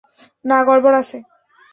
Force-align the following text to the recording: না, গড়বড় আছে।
না, 0.45 0.57
গড়বড় 0.67 0.97
আছে। 1.01 1.17